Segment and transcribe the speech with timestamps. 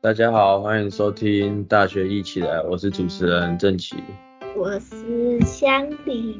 [0.00, 3.96] 大家好，欢迎收听大学一起来，我是主持人郑奇。
[4.56, 6.38] 我是香菱，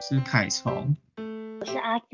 [0.00, 0.96] 是凯虫，
[1.60, 2.06] 我是阿紫。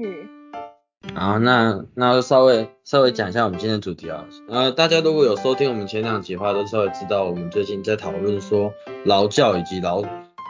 [1.15, 4.27] 好，那那稍微稍微讲一下我们今天的主题啊。
[4.49, 8.73] 呃，大家如果有收听我们前两集的话，都稍微知道我们最近在讨论说
[9.05, 10.03] 劳教以及劳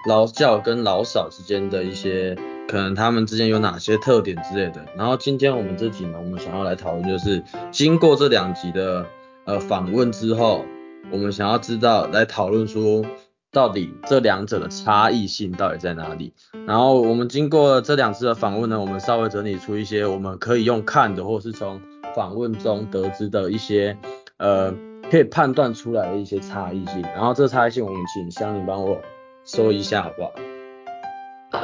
[0.08, 2.34] 劳教跟劳少之间的一些
[2.66, 4.82] 可能他们之间有哪些特点之类的。
[4.96, 9.04] 然后今天我们这集呢，我们想要来讨论就是经过这两集的
[9.44, 10.64] 呃访问之后，
[11.10, 13.04] 我们想要知道来讨论说
[13.52, 16.32] 到底这两者的差异性到底在哪里。
[16.66, 21.80] 然后我们经过这两次的访问呢，我们稍微整理出一些我们可以用看的，或是从
[22.14, 23.96] 访问中得知的一些
[24.36, 24.72] 呃
[25.10, 27.02] 可以判断出来的一些差异性。
[27.02, 29.00] 然后这差异性，我们请香玲帮我
[29.44, 30.32] 说一下好不好？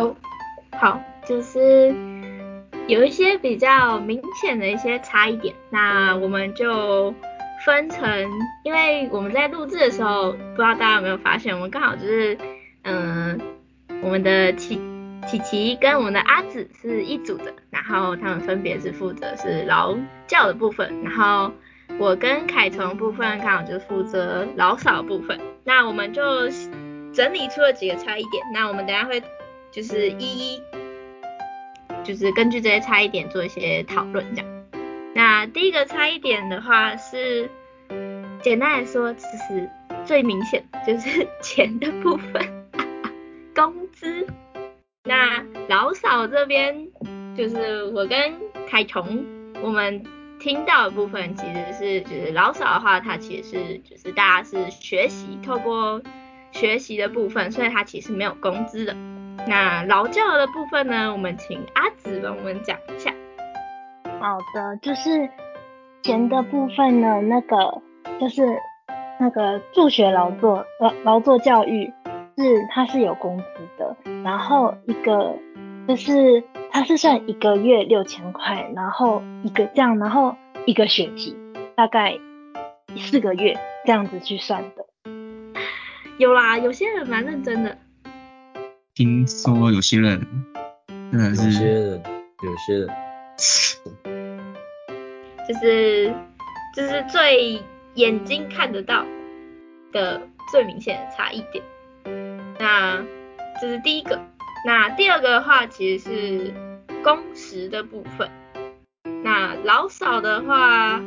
[0.04, 0.16] 哦，
[0.72, 1.94] 好，就是
[2.88, 7.14] 有一些比较明显的一些差异点，那我们就
[7.66, 8.30] 分成，
[8.62, 12.38] 因为我们在录制的时候，不知道大家有没有发现，我们刚好就是，
[12.84, 13.40] 嗯、
[14.00, 14.80] 我们的琪
[15.26, 21.50] 琪琪跟我们的阿紫是一组的，然后他们分别是负责是劳教的部分，然后
[21.98, 26.22] 我跟凯虫的部分刚好就负责劳少部分，那我们就
[27.12, 29.20] 整理出了几个差异点，那我们等下会
[29.72, 30.62] 就是一一
[32.04, 34.55] 就是根据这些差异点做一些讨论这样。
[35.16, 37.48] 那第一个差异点的话是，
[38.42, 39.66] 简单来说，其实
[40.04, 42.66] 最明显就是钱的部分，
[43.56, 44.26] 工资。
[45.04, 46.88] 那老嫂这边
[47.34, 48.34] 就是我跟
[48.68, 49.24] 凯彤，
[49.62, 50.04] 我们
[50.38, 56.02] 听到的部分其实是就是老嫂的话，它其实是就是大家是学习，透过
[56.52, 58.94] 学习的部分，所以它其实没有工资的。
[59.48, 63.14] 那劳教的部分呢，我们请阿紫帮我们讲一下。
[64.18, 65.28] 好的，就是
[66.02, 67.80] 钱的部分呢，那个
[68.20, 68.44] 就是
[69.20, 71.92] 那个助学劳作劳劳作教育
[72.36, 73.44] 是它是有工资
[73.78, 75.34] 的，然后一个
[75.86, 81.36] 就是它是算一个月六千块，然后一个这样，然后一个学期
[81.76, 82.18] 大概
[82.96, 84.86] 四个月这样子去算的。
[86.18, 87.76] 有啦，有些人蛮认真的。
[88.94, 90.26] 听说有些人
[91.12, 92.02] 真的有些是人，
[92.42, 92.88] 有些人，
[95.46, 96.12] 就是
[96.74, 97.62] 就是最
[97.94, 99.04] 眼睛看得到
[99.92, 100.20] 的
[100.50, 101.62] 最明显的差异点。
[102.58, 103.04] 那
[103.60, 104.20] 这是第一个。
[104.64, 106.54] 那第二个的话，其实是
[107.04, 108.28] 工时的部分。
[109.22, 111.00] 那老少的话，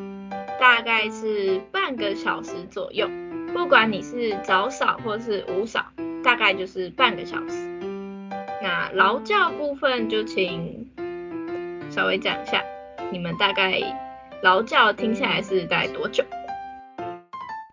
[0.59, 3.09] 大概是半个小时左右，
[3.53, 5.87] 不管你是早少或是午少，
[6.23, 7.67] 大概就是半个小时。
[8.61, 10.78] 那劳教部分就请
[11.99, 12.63] 稍微讲一下，
[13.11, 13.77] 你们大概
[14.41, 16.23] 劳教听下来是大概多久？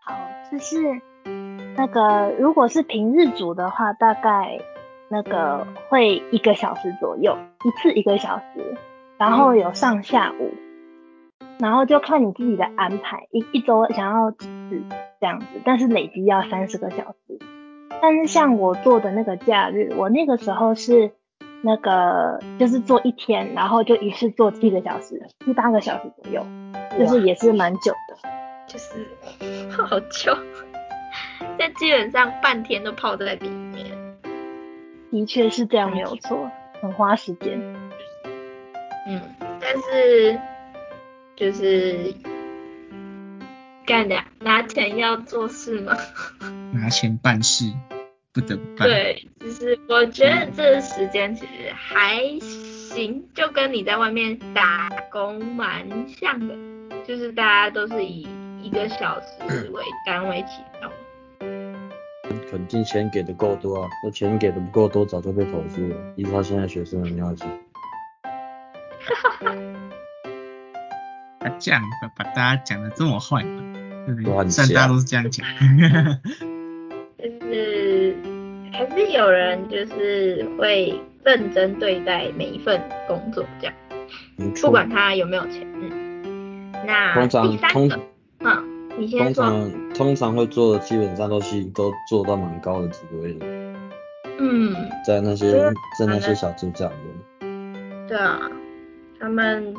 [0.04, 0.18] 好，
[0.50, 1.00] 就是
[1.76, 4.58] 那个如果是平日组的话，大概
[5.08, 8.74] 那个会一个小时左右，一次一个小时，
[9.16, 10.52] 然后有上下午，
[11.60, 14.82] 然后就看你自己的安排，一一周想要几次
[15.20, 17.38] 这样子，但是累积要三十个小时。
[18.02, 21.12] 但是像我做的那个假日，我那个时候是
[21.62, 26.46] 那个就是做一天，然后就一次做七个小时，七八个小时左右，
[26.98, 28.28] 就是也是蛮久的。
[28.66, 29.06] 就是
[29.70, 30.36] 好久，
[31.58, 33.86] 这基本上半天都泡在里面。
[35.10, 36.50] 的确是这样，没有错，
[36.82, 37.58] 很花时间。
[39.08, 39.20] 嗯，
[39.60, 40.38] 但是
[41.36, 42.12] 就是
[43.86, 45.96] 干的拿钱要做事吗？
[46.74, 47.72] 拿钱办事，
[48.36, 48.86] 不得不办。
[48.86, 56.54] 对，就是我觉得这个时间其实还行，就跟你在外面打工蛮像的，
[57.06, 58.28] 就是大家都是以
[58.62, 60.92] 一个小时为单位起跳。
[62.50, 65.96] 肯定钱给的够多啊，那钱给的不够多，早就被投诉了。
[66.16, 67.48] 依照现在学生的尿性，
[71.40, 73.62] 他 这样把把大家讲的这么坏嘛，
[74.04, 74.30] 对不对？
[74.30, 75.46] 乱虽然大家都是这样讲，
[79.06, 83.74] 是有人就是会认真对待每一份工作，这样
[84.60, 85.66] 不管他有没有钱。
[85.74, 88.00] 嗯，那通常通个，
[88.40, 89.34] 嗯，你先通。
[89.34, 93.46] 常通常会做的基本上都是都做到蛮高的职位的，
[94.38, 94.74] 嗯，
[95.06, 98.40] 在那些在那些小组长的，对啊，
[99.20, 99.72] 他们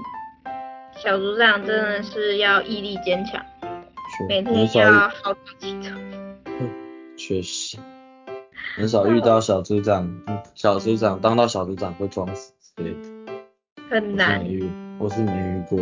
[0.95, 3.44] 小组长真的是要毅力坚强，
[4.27, 5.95] 每天要好早起床。
[7.18, 7.77] 确实
[8.77, 12.97] 很少遇到小组长，嗯小组长当到小组长会装死之类的，
[13.89, 14.45] 很难。
[14.45, 14.69] 遇，
[15.00, 15.79] 我是没遇过。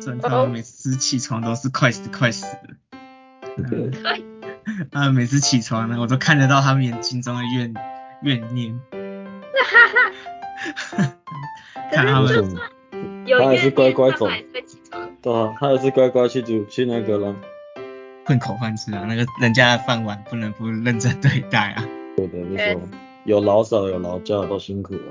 [0.00, 2.74] 虽然他每次起床都是快死快死的，
[3.58, 3.90] 嗯
[4.90, 7.74] 他每次起床呢，我都看得到他们眼睛中的怨
[8.22, 8.80] 怨念。
[11.92, 12.40] 看他们可是
[13.26, 14.26] 就算他还是，乖乖走。
[15.20, 17.36] 对啊，他也是乖乖去煮去那个了。
[18.24, 21.84] 混口饭吃啊，那个人家的饭碗不能不认真对待啊。
[22.16, 22.80] 对的，没错，
[23.24, 25.02] 有老少有劳教，都辛苦了。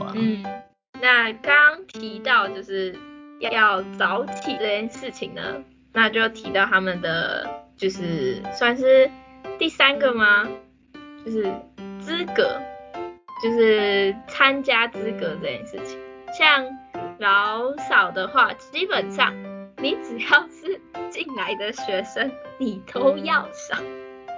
[0.00, 0.42] 哇，嗯，
[1.00, 2.96] 那刚刚提到就是
[3.40, 5.62] 要早起这件事情呢，
[5.92, 9.10] 那就提到他们的就是算是
[9.58, 10.48] 第三个吗？
[11.24, 11.52] 就是
[12.00, 12.60] 资格，
[13.42, 15.98] 就是参加资格这件事情。
[16.38, 16.64] 像
[17.18, 19.32] 老少的话，基本上
[19.78, 20.80] 你只要是
[21.10, 23.82] 进来的学生，你都要上，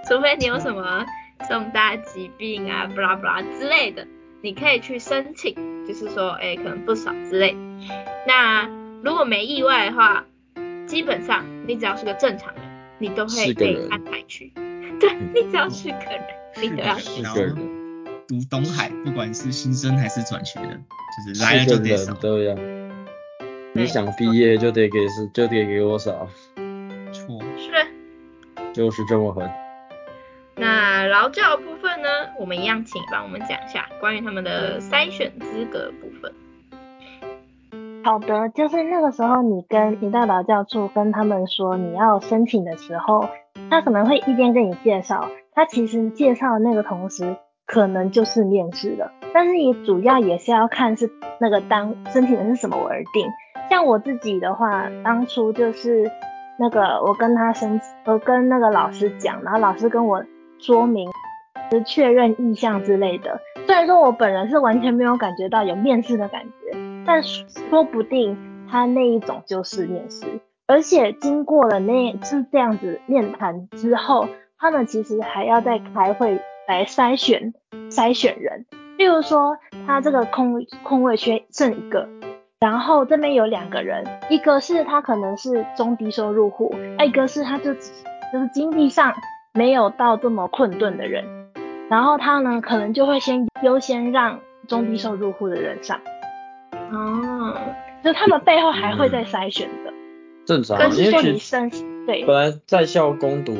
[0.09, 1.05] 除非你有什么
[1.49, 4.07] 重大疾病啊、布拉布拉之类的。
[4.43, 5.55] 你可以去申请，
[5.87, 7.57] 就是说，哎、可能不少之类。
[8.27, 8.69] 那
[9.03, 10.25] 如果没意外的话，
[10.87, 12.63] 基本上你只要是个正常人，
[12.99, 14.53] 你都会被安排去。
[15.01, 16.23] 对你只要是个人，
[16.63, 17.23] 你都要去。
[17.23, 20.81] 然后是个人，读东海，不管是新生还是转学的，
[21.27, 22.15] 就是来就得扫。
[22.15, 22.55] 都要。
[23.77, 26.27] 你想毕业就得给是就得给我扫，
[27.13, 28.73] 错，是。
[28.73, 29.47] 就是这么狠。
[30.55, 32.09] 那劳教部分呢，
[32.41, 36.33] 我们一样请帮我们讲一下关于他们的筛选资格部分。
[38.03, 43.29] 好的，就是那个时候你跟你到劳教处跟他们说你要申请的时候，
[43.71, 47.37] 他可能会一边跟你介绍，他其实介绍的那个同时
[47.67, 53.27] 可能就是面试了，但是也主要也是要看是那个当申请人是什么而定。
[53.71, 56.11] 像我自己的话，当初就是
[56.59, 60.25] 那个我跟他申，我跟那个老师讲，然后老师跟我
[60.59, 61.11] 说明，
[61.71, 63.41] 就确认意向之类的。
[63.67, 68.37] 虽然说我本人是完全没有感觉到有面试的感觉，但说不定
[68.71, 70.25] 他那一种就是面试，
[70.67, 74.29] 而且经过了那次这样子面谈之后，
[74.59, 77.53] 他们其实还要再开会来筛选
[77.91, 78.65] 筛选人。
[78.97, 82.09] 例如说，他这个空空位缺剩一个，
[82.59, 86.75] 然后这边有两个人，一个是他可能是中低收入户，
[87.05, 89.13] 一个是他就就是经济上
[89.53, 91.23] 没有到这么困顿的人，
[91.91, 96.01] 然后他呢可能就会先优先让中低收入户的人上。
[96.91, 97.55] 哦，
[98.03, 99.93] 就他们背后还会再筛选的，
[100.47, 101.71] 正常啊，跟是因为你升
[102.07, 102.25] 对。
[102.25, 103.55] 本来在校攻读，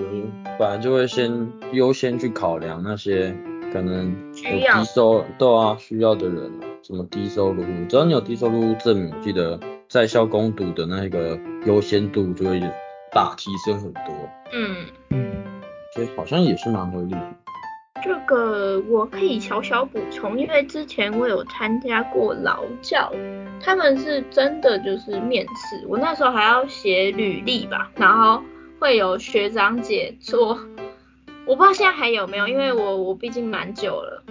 [0.59, 3.37] 本来就会先优先去考量那些
[3.75, 4.79] 可能有需要。
[4.79, 12.61] 低收对啊需要的人啊，什么低收入，只要你有低收入证明，我记得在校攻读的那个优先度就会
[13.11, 14.15] 大提升很多，
[14.53, 15.33] 嗯，嗯，
[15.93, 17.35] 所以好像也是蛮合理的。
[18.05, 23.11] 这个我可以小小补充，因为之前我有参加过劳教，
[23.61, 28.41] 他们是真的就是面试，我那时候还要写履历吧，然后
[28.79, 30.57] 会有学长姐做，
[31.47, 34.23] 我不知道现在还有没有，因为我我毕竟蛮久了，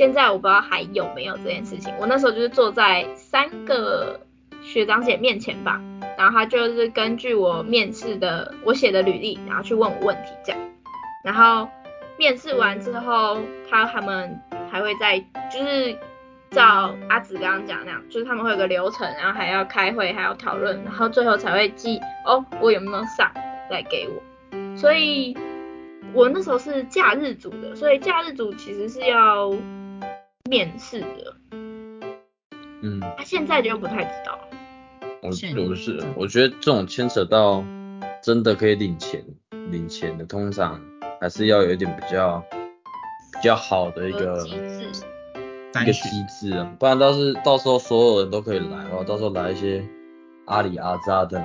[0.00, 1.92] 现在我不知道还有没有这件事情。
[2.00, 4.18] 我那时候就是坐在三个
[4.62, 5.78] 学长姐面前吧，
[6.16, 10.60] 然后他就是根据我面试的我写的履历，然后去问我问题这样，
[11.22, 11.68] 然后。
[12.18, 13.38] 面试完之后，
[13.70, 14.38] 他他们
[14.70, 15.18] 还会再
[15.50, 15.96] 就是
[16.50, 23.30] 照阿紫刚刚讲那样，就是他们会有个流程，然后还要开会，还要讨论，然后最后才会寄哦，我有没有上
[23.70, 24.76] 再给我。
[24.76, 25.34] 所以
[26.12, 29.50] 我那时候是假日组的，所以假日组其实是要
[30.50, 31.36] 面试的。
[32.82, 34.48] 嗯，他现在就不太知道了。
[35.22, 37.64] 我现我是我觉得这种牵扯到
[38.20, 39.24] 真的可以领钱
[39.70, 40.80] 领钱的，通常
[41.20, 42.42] 还是要有一点比较
[43.32, 45.04] 比较好的一个机制，
[45.82, 49.86] 一个机制啊，不然到是到时候所有人都可以来哦，到时候来一些
[50.46, 51.40] 阿里阿扎的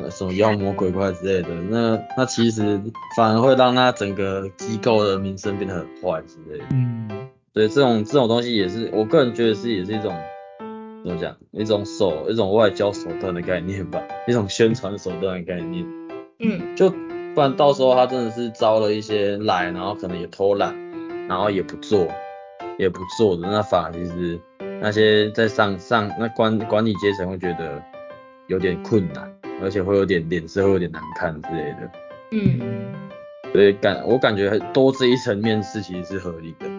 [0.00, 2.80] 呃什么妖魔鬼怪之类的，那那其实
[3.16, 6.64] 反而会让他整个机构的名声变得很坏之类的。
[6.72, 10.14] 嗯，对，这种这种东西也是，我个人觉得是也是一种
[11.04, 15.84] 怎么讲，一种手一种外交手段的概念吧，一种宣传手段的概念。
[16.40, 16.90] 嗯，就
[17.34, 20.74] 不然到时候他真的是招了一些来，然后可能也偷懒，
[21.28, 22.06] 然后也不做，
[22.78, 24.38] 也不做的，那反而其实
[24.80, 27.82] 那些在上上那管管理阶层会觉得
[28.46, 31.90] 有点困难，而且会有点脸色会有点难看之类的。
[32.30, 32.60] 嗯，
[33.52, 36.77] 所以感我感觉多这一层面试其实是合理的。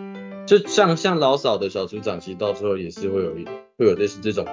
[0.49, 3.45] 就像像老嫂的小组长，其实到时候也是会有一
[3.77, 4.47] 会有类似这种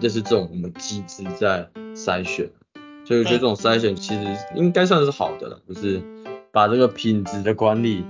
[0.00, 2.48] 类似这种我们机制在筛选，
[3.04, 6.00] 所以我觉得这种筛选其实应该算是好的了，就是
[6.50, 8.06] 把这个品质的管理，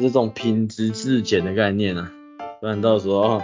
[0.00, 2.10] 这种品质质检的概念啊，
[2.60, 3.40] 不然到时候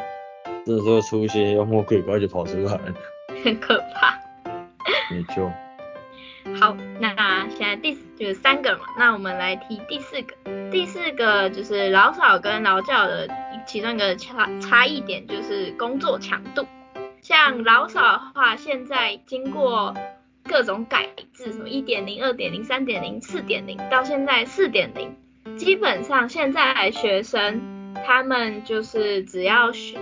[0.67, 2.95] 真的是会出一些妖魔鬼怪就跑出来了。
[3.45, 4.19] 很可怕。
[5.15, 5.49] 没错。
[6.57, 10.35] 好，那现在第就是三个嘛，那我们来提第四个。
[10.71, 13.29] 第四个就是老少跟劳教的
[13.67, 16.67] 其中一个差差异点，就是工作强度。
[17.23, 19.95] 像老少的话，现在经过
[20.45, 29.99] 各种改制，什么一点零、二点零、三点零、四点零，到现在四点零，基本上现在学生他们就是只要学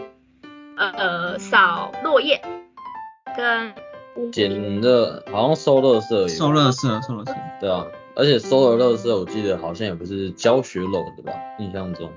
[0.76, 2.40] 呃扫落叶
[3.36, 3.72] 跟
[4.32, 7.34] 捡的，好像收垃圾，收垃圾，收垃圾。
[7.60, 11.32] 对啊，而且收的垃圾，我记得好像也不是教学楼的吧？
[11.58, 12.10] 印象中。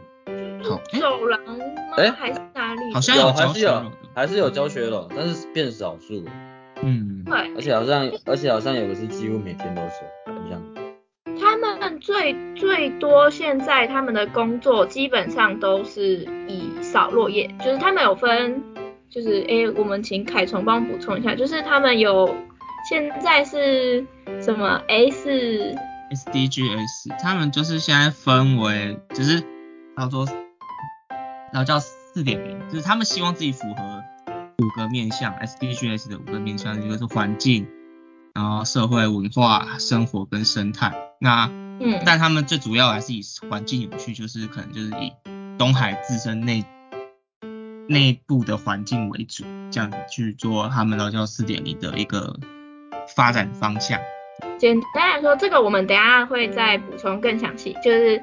[0.63, 1.55] 好，走廊吗？
[1.97, 2.93] 哎还是哪里？
[2.93, 6.23] 好像还是有，还是有教学楼，但是变少数，
[6.81, 10.61] 嗯，对，而且好像，而且好像有的是几乎每天都是，印象。
[11.39, 18.61] 他们最最多现在他们的工作基本上都是以扫落叶，就是他们有分，
[19.09, 22.35] 就是诶，我们请凯虫帮补充一下，就是他们有
[22.87, 24.05] 现在是
[24.41, 25.75] 什么 S
[26.11, 29.41] SDGs，他们就是现在分为，就是
[29.97, 30.25] 叫做，
[31.51, 34.03] 然后叫四点零，就是他们希望自己符合
[34.59, 37.67] 五个面向 SDGs 的五个面向，一个是环境，
[38.35, 40.93] 然后社会文化、生活跟生态。
[41.19, 41.49] 那
[41.81, 45.11] 嗯但他们最主要还是以环境永续，就是可能就是以
[45.57, 46.63] 东海自身内
[47.89, 52.35] 内部的环境为主，这样子去做他们劳教四点零的一个
[53.15, 53.99] 发展方向。
[54.59, 57.75] 简单来说，这个我们等下会再补充更详细。
[57.83, 58.21] 就是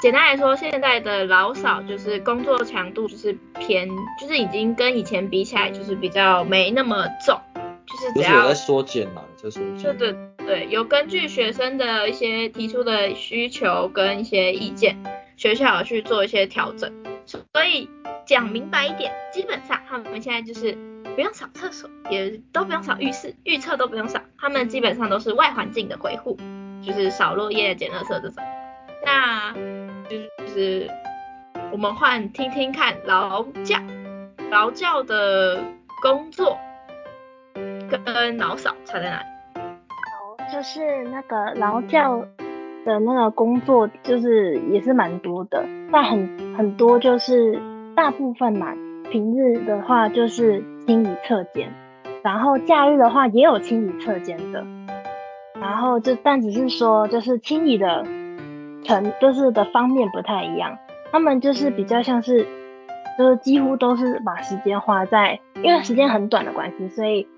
[0.00, 3.88] 简单来说，现在的老少就是工作强度就是偏，
[4.20, 7.36] 就是已经跟以前比起来，就是比较没那么重，
[7.84, 9.98] 就是只要不是我在缩减啦，在缩对减。
[9.98, 10.16] 对
[10.46, 14.96] 对，有根据学生的一些提出的需求跟一些意见，
[15.36, 16.92] 学校有去做一些调整。
[17.26, 17.88] 所以
[18.32, 20.72] 讲明白一点，基本上他们现在就是
[21.14, 26.38] 不用扫厕所，也都不用扫浴室，浴厕都不用扫，他们基本上都是外环境的维护，
[26.82, 28.42] 就是扫落叶、捡垃圾这种。
[29.04, 29.52] 那
[30.08, 30.88] 就是
[31.70, 33.76] 我们换听听看劳教，
[34.50, 35.62] 劳教的
[36.00, 36.56] 工作
[37.90, 39.26] 跟劳少差在哪里？
[40.50, 42.24] 就是那个劳教
[42.86, 45.62] 的那个工作，就是也是蛮多的，
[45.92, 47.60] 但很很多就是
[47.94, 48.74] 大部分嘛，
[49.10, 51.72] 平日的话就是清理侧间，
[52.22, 54.64] 然后假日的话也有清理侧间的，
[55.60, 58.04] 然后就但只是说就是清理的
[58.84, 60.78] 程就是的方面不太一样，
[61.10, 62.46] 他们就是比较像是
[63.18, 67.28] 就是几乎都是把时间花在，因为时间很短的关系，所以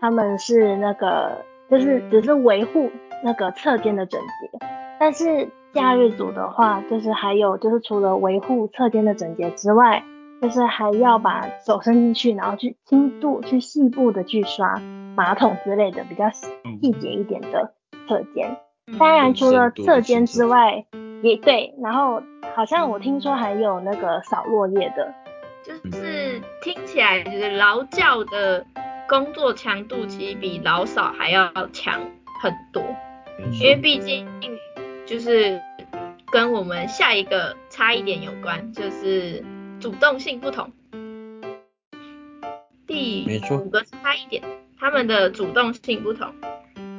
[0.00, 2.90] 他们是那个就是只是维护
[3.24, 4.58] 那个侧间的整洁，
[5.00, 10.04] 但是假日组的话，就是还有就是除了维护侧间的整洁之外，
[10.40, 14.80] 就是还要把手伸进去，然后去轻度去细部的去刷
[15.16, 16.46] 马桶之类的比较细
[16.80, 17.74] 细节一点的
[18.06, 18.56] 侧间。
[18.98, 20.84] 当然，除了侧间之外，
[21.22, 22.22] 也对，然后
[22.54, 25.12] 好像我听说还有那个扫落叶的，
[25.64, 28.64] 就是听起来就是劳教的
[29.08, 31.98] 工作强度其实比劳扫还要强
[32.42, 32.82] 很多，
[33.52, 34.26] 因为毕竟
[35.06, 35.60] 就是
[36.32, 39.44] 跟我们下一个差一点有关，就是
[39.80, 40.72] 主动性不同。
[42.86, 44.42] 第五个差一点，
[44.78, 46.34] 他们的主动性不同。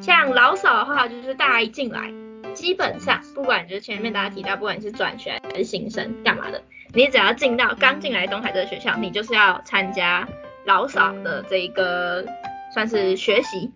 [0.02, 2.12] 像老嫂的话，就是大家一进来，
[2.54, 6.62] 基本上不管就是前面大家提到，不管你是转学还是新生干嘛的，
[6.94, 10.28] 你只要进到刚进来东海这个学校，你就是要参加
[10.66, 12.26] 老嫂的这一个
[12.74, 13.72] 算是学习，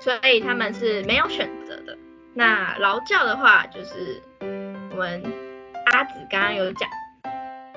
[0.00, 1.50] 所以他们是没有选。
[2.34, 4.22] 那劳教的话，就是
[4.90, 5.22] 我们
[5.92, 6.88] 阿紫刚刚有讲，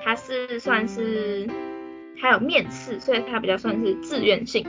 [0.02, 1.46] 他是算是
[2.20, 4.64] 还有面试，所以他比较算是自愿性，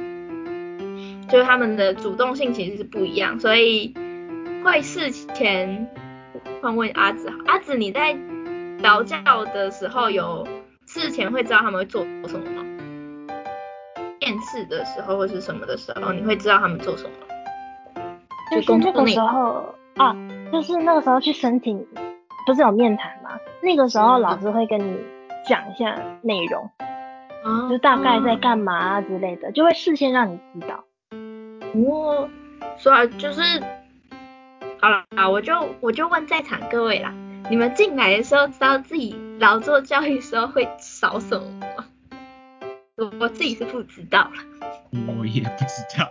[1.30, 3.94] 就是他们的主动性其实是不一样，所以
[4.64, 5.88] 会事前
[6.62, 8.18] 换问阿紫，阿紫你在
[8.84, 10.46] 劳教的时候有
[10.86, 12.64] 事前会知道他们会做什么吗？
[14.20, 17.24] 面试的时候或是什么的时候，你会知道他们做什么吗？
[18.52, 20.16] 就是工作内那个时候啊，
[20.52, 21.86] 就是那个时候去申请，
[22.46, 23.32] 不是有面谈吗？
[23.64, 24.98] 那个时候老师会跟你
[25.48, 26.70] 讲一下内容，
[27.44, 30.84] 啊就大概在干嘛啊之类的，就会事先让你知道。
[31.74, 32.30] 哦，
[32.78, 33.42] 所以就是
[34.80, 37.12] 好了啊，我就我就问在场各位啦，
[37.50, 41.86] 你们进来的时候知道自己劳作教育的时候会少什么吗？
[42.98, 44.32] 我我自己是不知道了。
[45.18, 46.08] 我也不知道。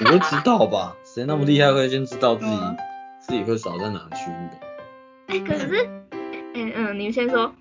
[0.00, 0.96] 我会知道吧？
[1.04, 2.56] 谁那么厉害会先知道自己
[3.26, 4.48] 自己会少在哪个区域？
[5.28, 5.86] 哎、可是，
[6.54, 7.52] 嗯嗯，你们先说。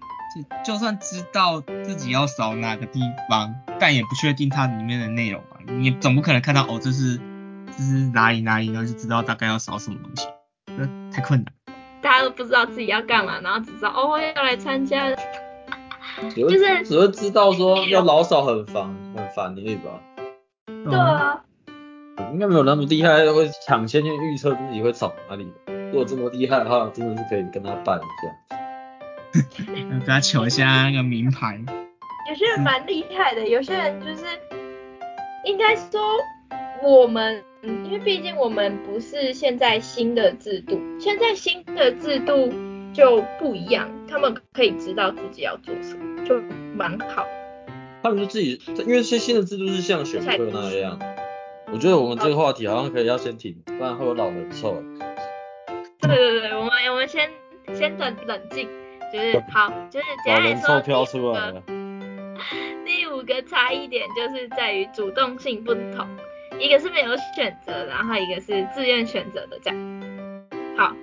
[0.65, 5.60] 就就算知道自己要扫哪个地方，但也不确定它里面的内容啊。
[5.67, 7.17] 你总不可能看到哦，这是
[7.67, 10.27] 这是哪里哪里，然后就知道大概要扫什么东西，
[10.75, 11.53] 那太困难。
[12.01, 15.10] 大家都不知道自己要干嘛，然后只知道哦要来参加，
[16.36, 18.84] 就是只会知道说要老扫很烦
[19.15, 20.01] 很烦而已吧。
[20.65, 21.41] 对啊，
[22.32, 25.51] 应该没有那么厉害，会抢先去预测自己会走哪里。
[25.91, 28.34] 如果这么厉害的话，真的是可以跟他办一下。
[29.65, 31.60] 跟他求一下那个名牌。
[32.29, 34.25] 有些人蛮厉害的，有些人就是
[35.46, 36.01] 应该说
[36.84, 42.51] 我们，因为毕竟我们不是现在新的制度，现在新的制度
[42.93, 46.39] 就不一样，他们可以知道自己要做什么，就
[46.75, 47.25] 蛮好。
[48.01, 51.00] 他们就自己，因为现新的制度是像选课那样。
[51.74, 54.75] 我觉得我们这个话题好像可以要先停，不然会有老人臭。
[56.00, 57.27] 对对对，我们我们先
[57.74, 58.70] 先冷冷静，
[59.12, 61.63] 就是好，就是简单来说，飘出来了。
[62.86, 66.08] 第五个差异点就是在于主动性不同，
[66.60, 70.03] 一个是没有选择，然后一个是自愿选择的这样。
[70.77, 70.96] 好，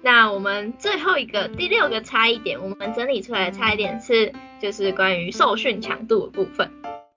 [0.00, 6.70] 那我们最后一个第六个差异点，我们整理出来的差异点是就是关于受训强度的部分。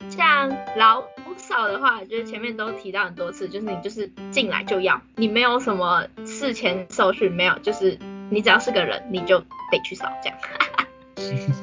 [0.09, 1.03] 像老
[1.47, 7.97] 少的话，就是前面都提到很多次，就是你就是进来就要，你没有什么事前手续，没有，就是
[8.29, 10.37] 你只要是个人，你就得去扫这样。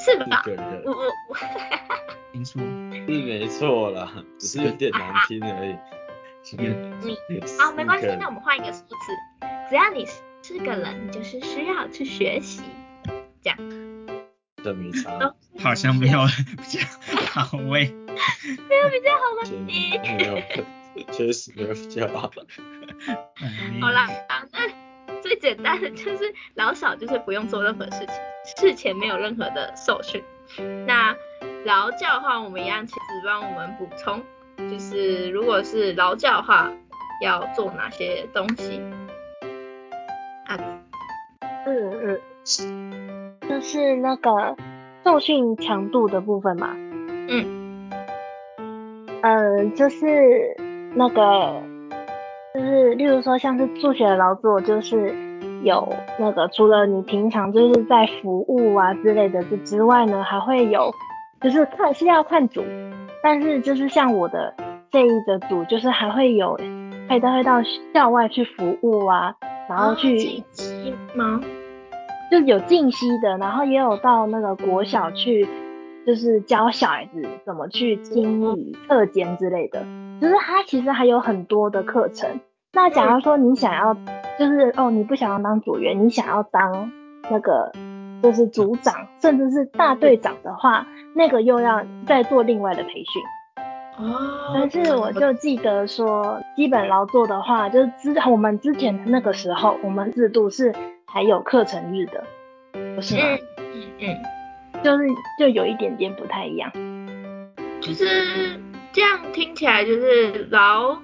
[0.00, 0.44] 是吧？
[0.84, 1.36] 我我我，
[2.32, 5.76] 没错， 是没错啦，只是有点难听而已。
[6.56, 9.12] 你好，没关系，那我们换一个数字，
[9.68, 10.06] 只要你
[10.42, 12.62] 是个人，你就是需要去学习，
[13.42, 13.58] 这样。
[14.64, 15.34] 这没差。
[15.58, 16.20] 好像没有
[17.42, 17.94] 好喂。
[18.68, 19.42] 没有比较好吗？
[19.66, 22.30] 没有，确实没有比较好。
[23.80, 24.08] 好啦，
[24.52, 28.14] 那最简单的就是老少就是不用做任何事情。
[28.56, 30.22] 事前没有任何的受训，
[30.86, 31.14] 那
[31.64, 34.22] 劳教的话，我们一样其实帮我们补充，
[34.70, 36.72] 就是如果是劳教的话，
[37.22, 38.80] 要做哪些东西？
[40.46, 40.56] 啊，
[41.66, 42.20] 嗯嗯，
[43.48, 44.56] 就是那个
[45.04, 46.74] 受训强度的部分嘛。
[47.28, 47.90] 嗯，
[49.22, 50.56] 嗯，就是
[50.94, 51.62] 那个，
[52.54, 55.14] 就是例如说像是助学劳作，就是。
[55.64, 60.88] 有那个，除了你平常就是在服务啊之类的之之外呢，还会有，
[61.40, 62.62] 就是看是要看组，
[63.24, 64.54] 但是就是像我的
[64.92, 66.54] 这一个组，就是还会有，
[67.08, 67.60] 可以会到
[67.92, 69.34] 校外去服务啊，
[69.68, 71.40] 然后去静息吗？
[72.30, 75.44] 就是有静息的，然后也有到那个国小去，
[76.08, 79.84] 就是教小孩子怎么去清理课间之类的，
[80.22, 82.40] 就是它其实还有很多的课程。
[82.72, 83.92] 那假如说你想要，
[84.38, 86.90] 就是哦，你不想要当组员，你想要当
[87.30, 87.70] 那个
[88.22, 93.22] 就是组长，甚至是大队长的话，那个又要再做另外的培训。
[93.98, 94.54] 哦。
[94.54, 102.24] 但是我就记得说，基本劳作的话，就是之我们之前那个时候，我们制度是还有课程日的，
[102.96, 103.24] 不是吗？
[103.58, 104.37] 嗯嗯。
[104.82, 105.06] 就是
[105.38, 106.70] 就有一点点不太一样。
[107.80, 108.60] 就是
[108.92, 110.98] 这样听起来就是劳。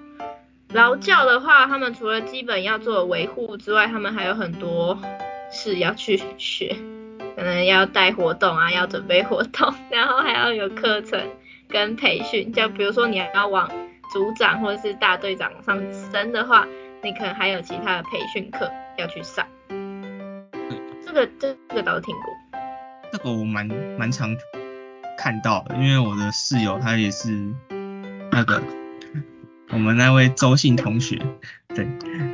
[0.72, 4.98] 劳教的话，他们除了基本要做维护之外，他们还有很多
[5.48, 6.74] 事要去学，
[7.36, 11.20] 可能要带活动啊，要准备活动， 然后还要有课程
[11.68, 12.52] 跟培训。
[12.52, 13.70] 就比如说你要往
[14.12, 16.66] 组长或者是大队长上升的话，
[17.04, 19.46] 你可能还有其他的培训课要去上。
[21.06, 22.34] 这个这这个倒是听过。
[23.14, 23.64] 这个我蛮
[23.96, 24.36] 蛮常
[25.16, 27.30] 看到的，因为我的室友他也是
[28.32, 28.60] 那个。
[29.70, 31.22] 我们那位周姓同学，
[31.68, 31.88] 对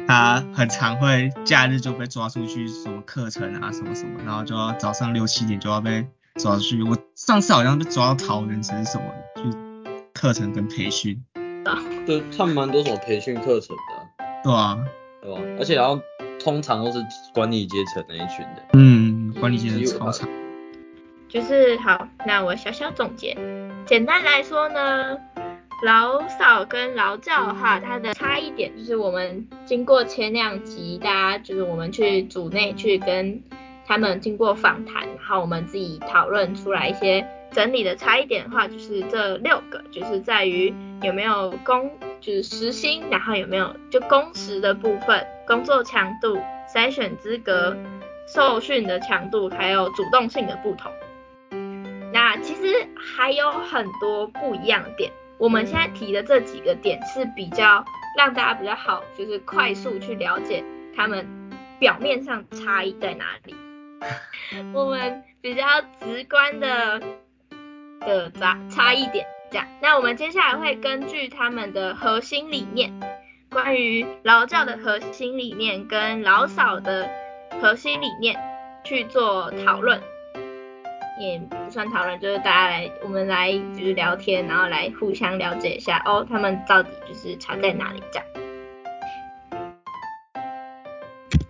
[0.09, 6.83] 他很常会假日就被抓出去什么课程啊什么什么，然后就要早上六七点就要被抓出去。
[6.83, 9.05] 我上次好像被抓到桃园城什么
[9.37, 9.43] 去
[10.15, 11.23] 课程跟培训。
[12.07, 14.25] 对，他们蛮多种培训课程的。
[14.45, 14.79] 对啊。
[15.21, 15.41] 对吧？
[15.59, 16.01] 而且然后
[16.43, 16.99] 通常都是
[17.35, 18.65] 管理阶层那一群的。
[18.73, 20.27] 嗯，管理阶层超长。
[21.31, 23.37] 就是好，那我小小总结，
[23.87, 25.17] 简单来说呢。
[25.83, 33.43] 劳少跟劳教哈，它的差异点就是我们经过前两集，大家就是我们去组内去跟
[33.87, 41.91] 他们经过访谈，然后我们自己讨论出来一些整理的差异点的话，就是这六个，就是在于有没有工，
[42.21, 46.39] 就是时薪，然后有没有就工时的部分，工作强度、
[46.75, 47.75] 筛选资格、
[48.29, 50.93] 受训的强度，还有主动性的不同。
[52.13, 55.13] 那其实还有很多不一样的点。
[55.39, 57.85] 我们现在提的这几个点是比较
[58.17, 60.63] 让大家比较好，就是快速去了解
[60.95, 61.27] 他们
[61.79, 63.55] 表面上差异在哪里。
[64.75, 65.63] 我们比较
[66.01, 67.01] 直观的
[68.01, 72.93] 的差差异点，这样，那我们接下来会根据他们的核心理念，
[73.51, 77.09] 关于劳教的核心理念跟老少的
[77.61, 78.39] 核心理念
[78.85, 80.03] 去做讨论，
[81.21, 88.27] 也不算讨论，就是大家来我们来就是聊天，然后来互相了解一下哦，他们到底就是差在哪里这样。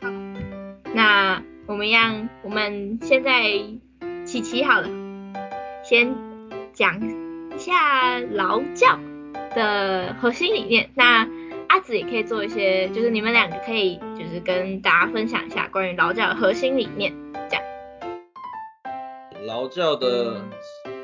[0.02, 0.10] 好，
[0.92, 3.42] 那我们让我们现在
[4.24, 4.88] 琪琪好了，
[5.84, 6.16] 先
[6.72, 7.00] 讲
[7.54, 8.98] 一下劳教
[9.54, 10.90] 的核心理念。
[10.94, 11.28] 那
[11.68, 17.12] 阿紫也可以做一些，就是你们两个可以就是跟大家分享一下关于劳教的核心理念，
[19.50, 20.36] 劳教的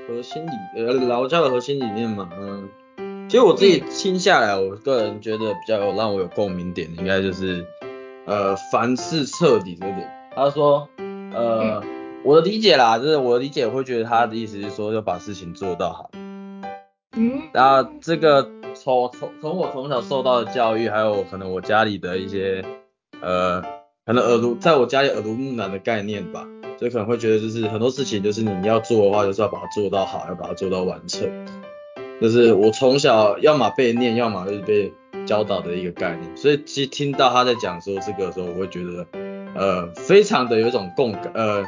[0.07, 2.69] 核心理呃劳教的核心理念嘛，嗯，
[3.29, 7.67] 其实我自己听下来，我个人觉得比较有让我有共鸣点的，应该就是
[8.25, 10.09] 呃凡事彻底这点。
[10.37, 10.89] 他说
[11.35, 11.83] 呃
[12.23, 16.11] 我的理解啦，就是我的理解，我会觉得他的意思是说要把事情做到好。
[17.17, 22.65] 嗯，然后这个从从从我从小受到的教育，还有可能我家里的一些
[23.21, 23.61] 呃，
[24.05, 26.47] 可能耳濡在我家里耳濡目染的概念吧，
[26.79, 31.29] 所以可能会觉得就是很多事情就是你要做的话，就是要把它做到好，要把它做到完成。
[32.21, 34.93] 就是我从小要么被念，要么就是被
[35.27, 36.37] 教导的一个概念。
[36.37, 39.07] 所以其实听到他在讲说这个的时候，我会觉得
[39.55, 41.65] 呃非常的有一种共感，呃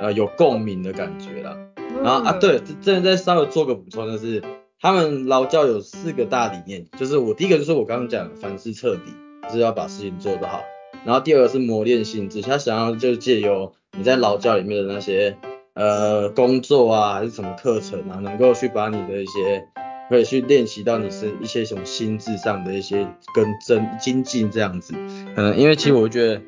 [0.00, 1.56] 呃有共鸣的感觉啦。
[2.02, 4.42] 然后啊，对，这这再稍微做个补充，就是
[4.78, 9.12] 他们劳教有四个大理念，就是我第一个就是我刚刚讲的凡事彻底，
[9.44, 10.62] 就是要把事情做得好。
[11.06, 15.36] 然后第二个是磨练性质，他想要就借由你在劳教里面的那些
[15.74, 19.64] 呃工作啊，还是什么课程啊，能够去把你的一些
[20.08, 24.92] 可以去练习到你是一些什么心智上的一些跟增精进这样子。
[25.34, 26.40] 可能，因为其实我觉得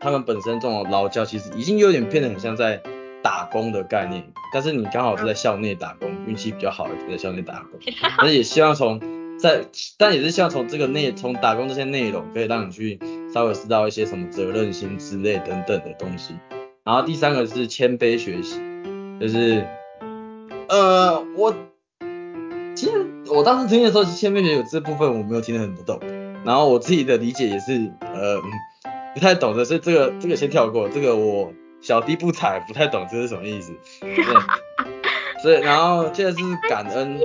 [0.00, 2.82] 他们本身这种劳教其实已经有点变得很像在
[3.22, 7.78] 打工的概念，但是你刚好是在校内打工，运气比较好，就在校内打工，
[8.18, 9.00] 但是也希望从
[9.38, 9.62] 在，
[9.96, 12.98] 但也是希望从这个内从打工这些内容，可以让你去
[13.32, 16.34] 稍微知道一些什么责任心之类等等的东西。
[16.84, 18.60] 然后第三个是谦卑学习，
[19.18, 19.66] 就是
[20.68, 21.54] 呃我
[22.74, 25.98] 其实我当时听的时候，谦卑学习这部分我没有听得很懂，
[26.44, 28.38] 然后我自己的理解也是呃
[29.14, 33.72] 不太懂的，所以这个这个先跳过，这个我小弟不才，不太懂这是什么意思。
[34.00, 34.24] 对，
[35.42, 37.20] 所以然后接着是感恩，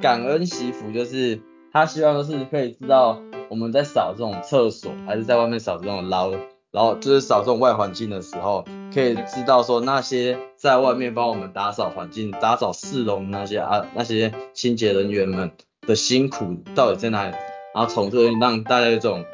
[0.00, 1.40] 感恩惜福，就是
[1.72, 6.32] 他希望就是可以知道我们在扫这种厕所，还是在外面扫这种捞，
[6.72, 15.50] 然后就是扫这种外环境的时候，可以知道说那些在外面帮我们打扫环境、打扫市容那些啊那些清洁人员们
[15.86, 17.34] 的辛苦到底在哪里，
[17.74, 19.24] 然后从这里让大家有一种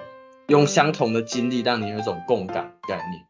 [0.49, 3.27] 用相同的经历，让你有一种共感概念。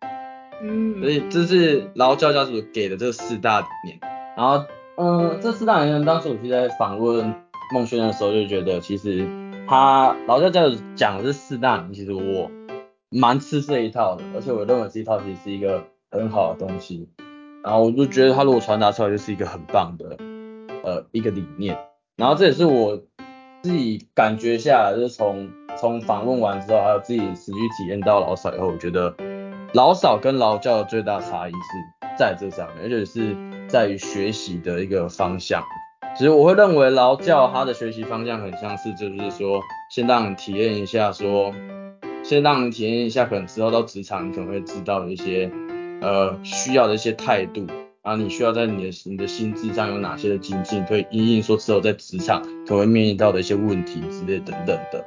[0.63, 3.99] 嗯，所以这是劳教家属给的这四大理念。
[4.37, 4.65] 然后，
[4.97, 7.35] 嗯，这四大理念当时我是在访问
[7.75, 9.27] 孟轩的时候，就觉得其实
[9.69, 12.51] 他劳教家属讲的这四大理念，其实我
[13.11, 17.09] 蛮吃这一套的，而且我认为这一套其实是一个很好的东西。
[17.63, 20.17] 然后我就觉得他如果传达出来，就是一个很棒的
[20.85, 21.77] 呃一个理念。
[22.17, 22.97] 然后这也是我
[23.63, 29.15] 自己感觉下来，就是从从访问完之后，还有自己实际体验到劳少以后，我觉得
[29.75, 33.37] 劳少跟劳教的最大差异是在这上面，而且是
[33.69, 35.63] 在于学习的一个方向。
[36.17, 41.53] 其实我会认为劳教它的学习方向很相似，就是说先让你体验一下说，
[42.29, 45.49] 先让你体验一下，可能之后到职场你可能会知道的一些
[46.01, 47.65] 呃需要的一些态度，
[48.03, 55.05] 然后你需要在你的你的心智上有哪些的精进，可以因应说之后在职场可能会面临到的一些问题之类等等的。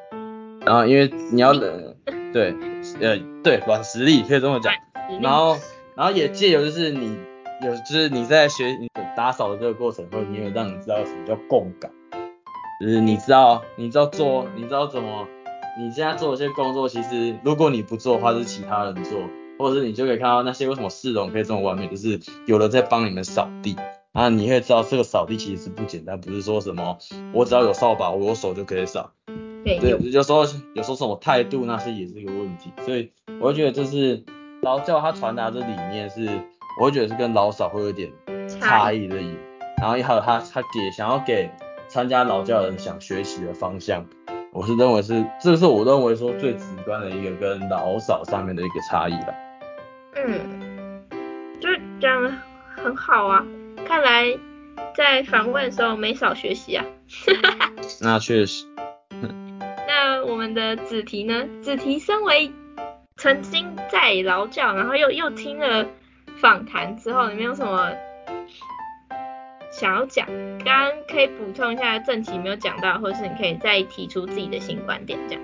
[0.65, 1.93] 然后因为你要冷
[2.32, 2.55] 对
[3.01, 4.73] 呃对软实力可以这么讲，
[5.21, 5.58] 然后
[5.95, 7.17] 然后也借由就是你
[7.65, 11.91] 有就是你在学你打扫的这个过程会，你有让你知道什么叫共感，
[12.79, 15.27] 就是你知道你知道做你知道怎么
[15.77, 19.19] 你现在做一些工作，其实如果你不做的话是其他人做，
[19.58, 23.75] 或者是你就可以看到那些为什么市容可以这么完美，就是有人在帮你们扫地。
[24.12, 26.97] 啊，你会知道这个扫地其实是不简单，不是说什么
[27.32, 29.12] 我只要有扫把，我有手就可以扫。
[29.63, 29.99] 对，对，有。
[29.99, 34.23] 有时候有时候什么态度那些也是一个问题，所以我会觉得就是
[34.63, 36.27] 劳教他传达的理念是，
[36.82, 38.12] 我会觉得是跟老少会有点
[38.47, 39.08] 差异。
[39.08, 39.36] 的意，
[39.79, 41.51] 然后还有他他给想要给
[41.88, 44.03] 参加劳教的人想学习的方向，
[44.51, 49.33] 我是认为是这是我认为说最直观的一个跟老少上面的一个差异吧。
[50.15, 51.01] 嗯，
[51.62, 52.31] 就是讲的
[52.75, 53.45] 很好啊，
[53.85, 54.38] 看来
[54.95, 56.83] 在访问的时候没少学习啊。
[58.01, 58.65] 那确实，
[59.88, 61.45] 那我们的子提呢？
[61.62, 62.51] 子提身为
[63.17, 65.85] 曾经在劳教，然后又又听了
[66.38, 67.91] 访谈之后，你们有什么
[69.80, 70.28] 想要讲，
[70.65, 75.44] 刚刚可以补充一下正题没有讲到，或是你可以再提出自己的新观点这样。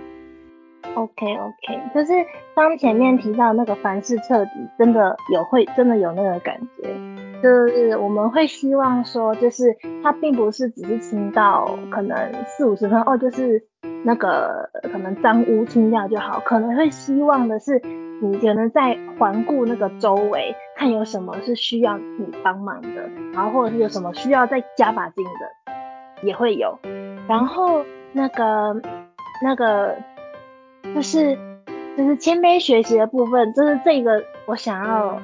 [0.94, 2.14] OK OK，就是
[2.54, 13.64] 刚前面提到那个凡事彻底，真的有会真的有那个感觉，就是我们会希望说，就是它并不是只是清到可能四五十分哦，就是
[14.04, 17.82] 那个可能脏污清掉就好，可能会希望的是
[18.22, 25.32] 你可能在环顾那个周围，看有什么是需要你帮忙的，然后或者是有什么需要再加把劲的，
[26.28, 26.78] 也会有，
[27.28, 28.82] 然后那个
[29.42, 29.96] 那个。
[30.94, 31.36] 就是
[31.98, 35.20] 就是谦卑学习的部分，就是这个我想要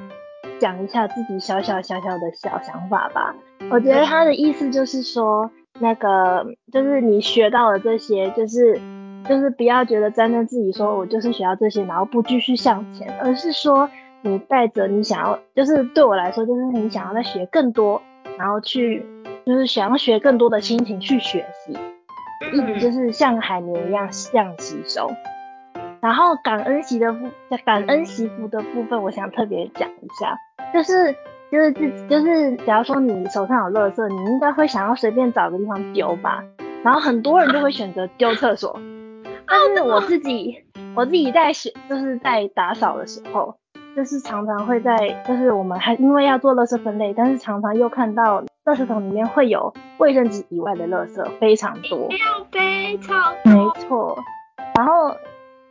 [0.59, 3.35] 讲一下自己小小小小的小想法吧。
[3.69, 8.81] 我觉得他的意思就是说，那个就是你学到的这些，就是
[9.27, 13.89] 就是不要觉得沾沾自喜，说我就是学到这些，然后不继续向前，而是说
[14.21, 18.01] 你带着你想要，就是对我来说，就是你想要再学更多，
[18.37, 19.05] 然后去
[19.45, 21.77] 就是想要学更多的心情去学习，
[22.53, 25.09] 一直就是像海绵一样这样吸收。
[26.01, 27.27] 然后感恩习的部，
[27.63, 30.35] 感恩习福的部分，我想特别讲一下，
[30.73, 31.15] 就是
[31.51, 36.43] 就是自就是，假如说你手上有垃圾，你应该会想要随便找个地方丢吧，
[36.83, 38.79] 然后很多人就会选择丢厕所，
[39.51, 40.63] 但是我自己
[40.95, 43.53] 我自己在学就是在打扫的时候，
[43.95, 44.95] 就是常常会在
[45.27, 54.17] 就是我们还因为要做垃圾分类，但是常常又看到垃圾桶里面会有卫生纸以外的垃圾非常多，要杯超没错，
[54.77, 55.15] 然后。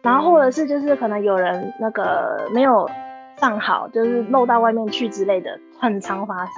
[0.02, 2.88] 然后或者是就是可能有人那个没有
[3.36, 6.54] 上好，就是漏到外面去之类的，很常发生。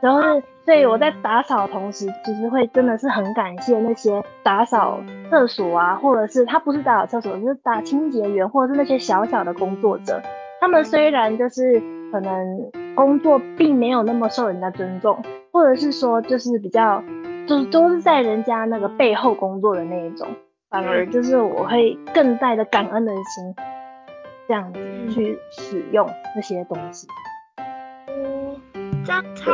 [0.00, 10.22] 然后是，所以我在打扫同时，其实会真的是很感谢那些打扫厕所啊，或者是他不是打扫厕所，就是打清洁员，或者是那些小小的工作者。
[10.60, 11.80] 他们虽然就是
[12.12, 17.02] 可能工作并没有那么受人家尊重，或者是说就是比较
[17.46, 20.26] 就是都是在人家那个背后工作的那一种。
[20.70, 23.54] 反而就是我会更带着感恩的心，
[24.46, 24.78] 这样子
[25.12, 27.08] 去使用那些东西。
[28.08, 29.50] 嗯，这样超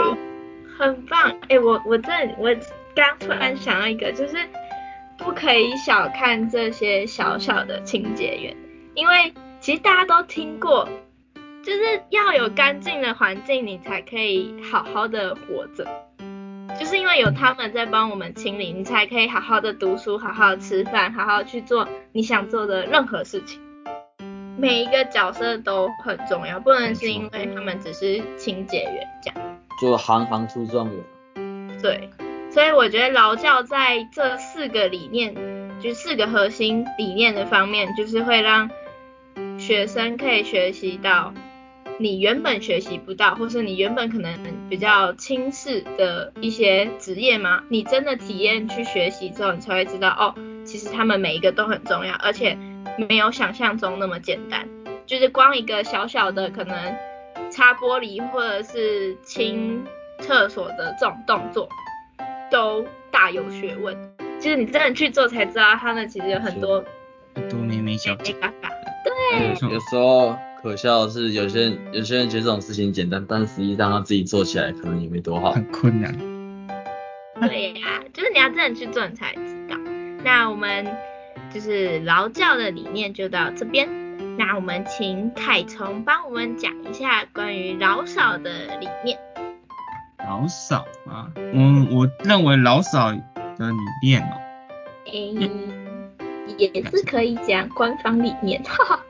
[0.78, 1.30] 很棒！
[1.42, 2.54] 哎、欸，我我这我
[2.94, 4.36] 刚突然想到一个，就是
[5.18, 8.56] 不可以小看这些小小的清洁员，
[8.94, 10.88] 因为其实大家都听过，
[11.62, 15.86] 就是要有干净的环境，你才可以好好的活着。
[16.78, 23.58] 就是因为有他们在帮我们清理，你才可以好好的读书，好好吃饭，好好去做你想做的任何事情。
[24.58, 29.55] 每一个角色都很重要，不能是因为他们只是清洁员这样。
[29.80, 31.04] 就行行出状元。
[31.82, 32.10] 对，
[32.50, 35.34] 所以我觉得劳教在这四个理念，
[35.80, 38.70] 就四个核心理念的方面，就是会让
[39.58, 41.32] 学生可以学习到。
[41.98, 47.62] 你原本学习不到，或是你原本可能比较轻视的一些职业吗？
[47.70, 50.34] 你真的体验去学习之后，你才会知道哦，
[50.66, 52.58] 其实他们每一个都很重要，而且
[53.08, 54.68] 没有想象中那么简单。
[55.06, 56.94] 就是光一个小小的可能
[57.50, 59.84] 擦玻璃或者是清
[60.20, 61.68] 厕所的这种动作，
[62.50, 63.96] 都大有学问。
[64.38, 66.84] 其实你真的去做才知道，他们其实有很多
[67.34, 68.32] 很多眉眉角角。
[69.04, 70.36] 对，有时候。
[70.62, 76.12] 可笑的是，有些人有些人觉得这种事情简单，但实际上他自己做起来可能也没多好，很困难。
[77.40, 79.76] 对呀、啊，就是你要真的去做，你才知道。
[80.24, 80.84] 那我们
[81.54, 83.88] 就是劳教的理念就到这边。
[84.38, 89.18] 那我们请凯虫帮我们讲一下关于老少的理念。
[90.18, 94.36] 老少啊，嗯，我认为老少的理念哦，
[95.12, 95.32] 诶、
[96.58, 99.00] 也是可以讲官方理念，哈哈。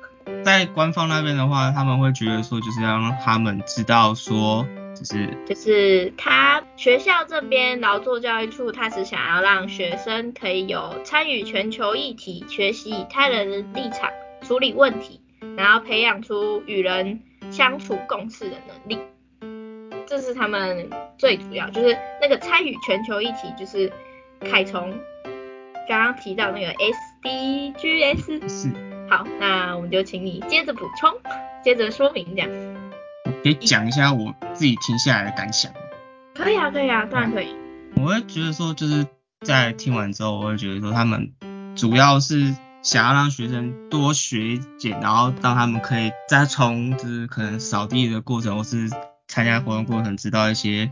[0.44, 14.10] 在官方那边的话，他们会觉得说，就是要让他们知道说，就是就是他学校这边劳作教育处，他是想要让学生可以有参与全球议题，学习以他人的立场
[14.46, 15.20] 处理问题，
[15.56, 19.00] 然后培养出与人相处共事的能力。
[20.06, 23.92] 这是他们最主要，就是那个参与全球议题，就是
[24.40, 24.92] 凯从
[25.88, 26.72] 刚刚提到那个
[27.24, 28.70] SDGs 是。
[29.08, 31.12] 好，那我们就请你接着补充，
[31.62, 32.50] 接着说明这样。
[33.42, 35.72] 可以讲一下我自己听下来的感想。
[36.34, 37.54] 可以啊，可以啊，当然可以。
[37.96, 39.06] 我会觉得说，就是
[39.40, 41.32] 在听完之后，我会觉得说，他们
[41.76, 48.88] 主要是想要让学生多学一点，然后让他们可以再从就是可能扫地的过程，或是
[49.28, 50.88] 参加活动过程，知道一些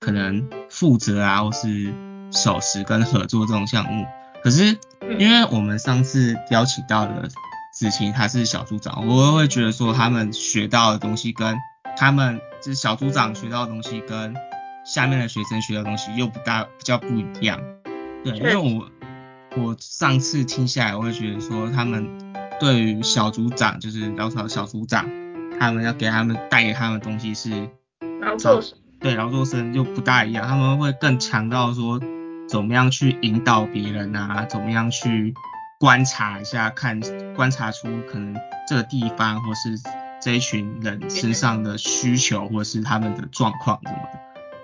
[0.00, 1.92] 可能负责啊，或是
[2.32, 4.06] 守时跟合作这种项目。
[4.42, 4.78] 可是
[5.18, 7.28] 因为我们上次邀请到的
[7.74, 11.56] 子晴他是小组长，我会觉得说他们学到的东西跟
[11.96, 14.34] 他们就是小组长学到的东西跟
[14.84, 17.60] 下面的学生学的东西又不大比较不一样。
[18.24, 18.88] 对，因为我
[19.56, 22.06] 我上次听下来，我会觉得说他们
[22.60, 25.08] 对于小组长，就是老少小组长，
[25.58, 27.68] 他们要给他们带给他们的东西是
[28.20, 32.00] 劳作生对劳作生就不大一样，他们会更强调说
[32.48, 35.32] 怎么样去引导别人啊，怎么样去
[35.80, 37.00] 观察一下，看
[37.34, 38.36] 观察出可能
[38.68, 39.78] 这个地方或是
[40.20, 44.20] 这一群人身上的需求或是他们的状况什么的。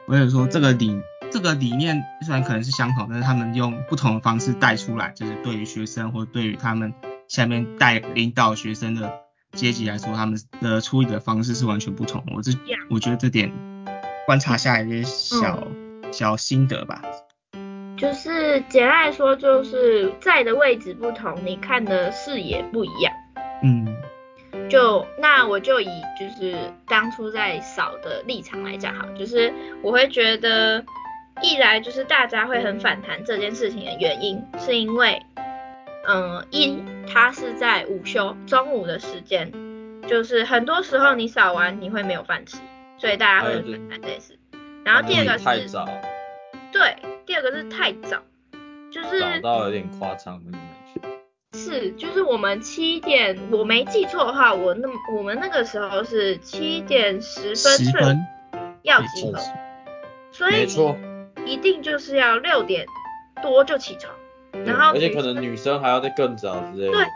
[0.08, 1.00] 我有说这个理
[1.32, 6.92] 这个理念虽然可能是相同，但是他们用不同的方式带出来，就是对于学生或对于他们
[7.26, 9.10] 下面带领导学生的
[9.52, 12.32] 阶级来说，他们的处理的方式是完全不同的。
[12.36, 12.52] 我这
[12.90, 13.50] 我觉得这点
[14.26, 15.66] 观察下来一些小、
[16.12, 17.02] 小心得吧。
[17.96, 23.12] 就是简单来说，就是在的位置不同，你看的视野不一样。
[23.62, 23.86] 嗯
[24.68, 25.86] 就那我就以
[26.18, 30.84] 就是当初在扫的立场来讲哈，就是我会觉得，
[31.42, 35.20] 一来就是大家会很反弹这件事情的原因，是因为，
[36.06, 39.52] 嗯，一它是在午休中午的时间，
[40.06, 42.58] 就是很多时候你扫完你会没有饭吃，
[42.96, 44.38] 所以大家会很反弹这件事。
[44.84, 45.88] 然后第二个是，太早，
[46.72, 48.22] 对，第二个是太早，
[48.90, 50.68] 就是早到有点夸张的感觉。
[51.54, 58.26] 是，就是我们七点，我没记错的话，我那我们那个时候是七点十分十分
[58.82, 59.38] 要集合，
[60.32, 60.96] 所以没错，
[61.46, 62.86] 一定就是要六点
[63.42, 64.14] 多就起床，
[64.64, 66.92] 然后而且可能女生还要再更早之类的。
[66.92, 67.06] 对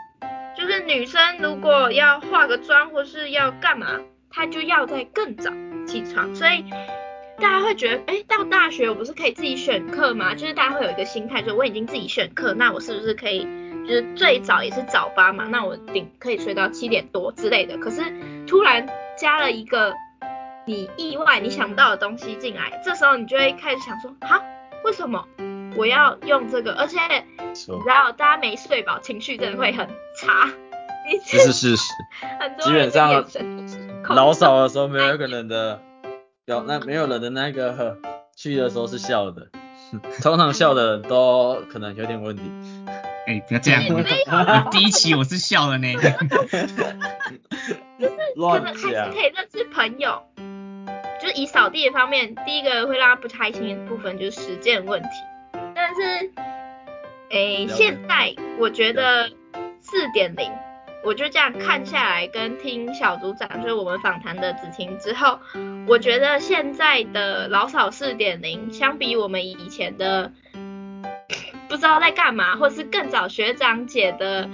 [0.57, 3.99] 就是女生如果要化个妆或是要干嘛，
[4.31, 5.51] 她就要在更早
[5.85, 6.65] 起床，所以
[7.39, 10.33] 大家会觉得，哎，到大学我不是可以自己选课吗？
[10.33, 13.47] 就是大家会有一个心态，就是我已经自己选课，那我是不是可以，
[13.87, 17.77] 就是最早也是早八嘛，那我顶可以睡到七点多之类的。
[17.77, 18.01] 可是
[18.47, 19.93] 突然加了一个
[20.67, 24.43] 你意外你想不到的东西进来，这时候你就会开始想说，哈，
[24.83, 25.25] 为什么
[25.77, 26.73] 我要用这个？
[26.73, 26.99] 而且
[27.39, 30.49] 你知道，大家没睡饱，情绪真的会很差。
[31.09, 31.93] 你这是事实。
[32.37, 33.23] 很多基本上
[34.09, 35.81] 老少的时候，没有一个人的
[36.43, 37.97] 表，那没有人的那个呵
[38.35, 39.47] 去的时候是笑的，
[40.21, 42.43] 通常笑的人都可能有点问题。
[43.25, 43.83] 哎、不要这样，
[44.69, 45.93] 第一期我是笑的呢。
[47.99, 50.23] 可乱能还是讲可，以认识朋友。
[51.27, 55.09] 就以扫地的方面，第一个会让他不开心的部分就是时间问题。
[55.75, 56.31] 但是，
[57.31, 59.29] 诶，现在我觉得
[59.81, 60.49] 四点零，
[61.03, 65.37] 我就这样看下来，跟听小组长就是我们访谈的子晴之后，
[65.85, 70.31] 我觉得现在的老扫四点零，相比我们以前的
[71.67, 74.49] 不知道在干嘛，或是更早学长姐的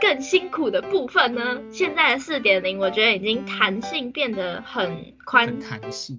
[0.00, 6.18] 更辛苦的部分呢，现在的四点零，我觉得已经弹性变得很宽弹性。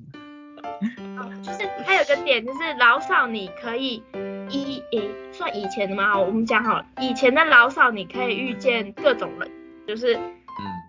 [1.17, 4.03] 哦就是还有个点就是老少你可以
[4.49, 6.11] 以诶算以前的吗？
[6.11, 9.49] 好我们讲好了，以前的老少你可以遇见各种人，
[9.87, 10.21] 就是嗯，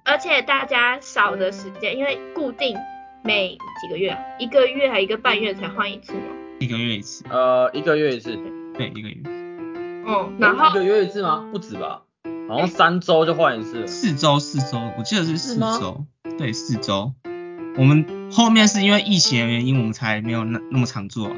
[0.05, 2.77] 而且大家少的时间，因为固定
[3.23, 6.21] 每几个月啊，一个月还一个半月才换一次嘛。
[6.59, 8.37] 一个月一次，呃，一个月一次，
[8.75, 11.49] 对，一个月嗯，然后一个月一次吗？
[11.53, 12.03] 不止吧？
[12.49, 13.87] 好像三周就换一次了。
[13.87, 16.07] 四周四周，我记得是四周，
[16.39, 17.13] 对，四周。
[17.77, 21.37] 我们后面是因为疫情的原因，我们才没有那那么常做、啊。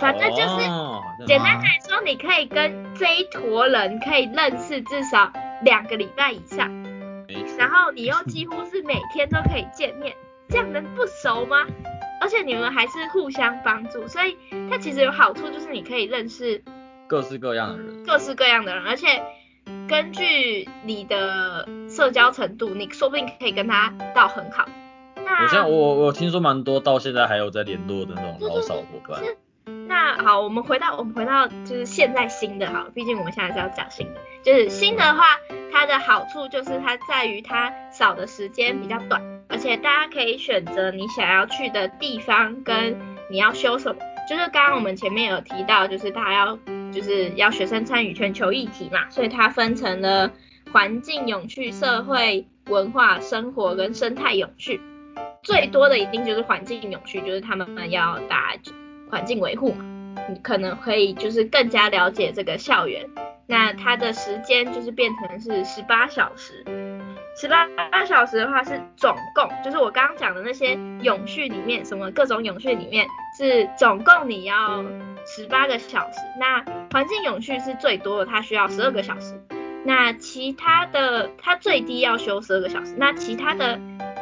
[0.00, 5.30] 反正就是简单来说，你可以跟这一坨人可以认识至少
[5.62, 6.70] 两个礼拜以上。
[7.58, 10.14] 然后你又几乎是每天都可以见面，
[10.48, 11.66] 这样能不熟吗？
[12.20, 14.36] 而且你们还是互相帮助，所以
[14.70, 16.62] 它其实有好处，就是你可以认识
[17.08, 18.04] 各式各样的人。
[18.06, 19.22] 各式各样的人，而且
[19.88, 24.66] 根据你的社交程度，你说不定可以跟他到很好。
[25.16, 29.24] 那我现在我我听说蛮多到现在还有在联络的那种老少伙伴。
[29.24, 29.36] 是
[29.86, 34.20] 那好，我们回到我们回到就是现在新的好了，毕竟我们现在是要讲新的。
[34.42, 35.24] 就是新的话，
[35.72, 42.98] 它的好处就是它在于它少的时间比较短，而且大家可以选择你想要去的地方跟
[43.30, 44.00] 你要修什么。
[44.28, 46.58] 就是刚刚我们前面有提到，就是大家要
[46.94, 50.30] 就是要学生参与全球议题嘛，所以它分成了
[50.72, 54.80] 环境永续、社会文化、生活跟生态永续。
[55.42, 58.54] 最多的一定就是环境永续，就是他们要打
[59.10, 59.84] 环境维护嘛，
[60.30, 63.06] 你可能可以就是更加了解这个校园。
[63.46, 66.64] 那它的时间就是变成是十八小时，
[67.38, 67.68] 十八
[68.06, 74.82] 小时的话是总共，就是我刚刚讲的那些永续里面，什么各种永续里面是总共你要
[75.26, 76.18] 十八个小时。
[76.38, 79.40] 那环境永续是最多的，它需要十二个小时。
[79.84, 83.78] 那其他的它最低要修十二个小时，那其他的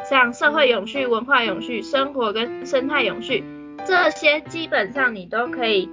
[0.09, 3.43] 像社会永续、文化永续、生活跟生态永续，
[3.85, 5.89] 这些基本上你都可以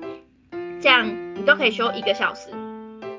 [0.80, 1.06] 这样，
[1.36, 2.50] 你都可以修一个小时，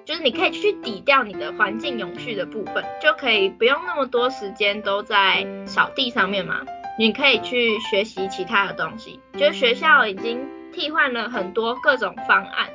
[0.03, 6.65] 就是你可以去抵掉你的环境永续的部分，就可以不用那么多时间都在扫地上面嘛。
[6.99, 12.69] 你可以去学习其他的东西，就是学校已经替换了很多各种方案，